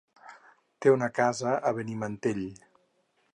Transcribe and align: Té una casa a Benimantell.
Té 0.85 0.93
una 0.93 1.09
casa 1.19 1.53
a 1.71 1.75
Benimantell. 1.81 2.43